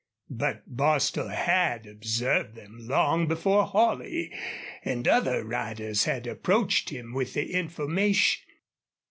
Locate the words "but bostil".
0.31-1.27